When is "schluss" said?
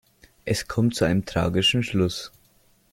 1.83-2.31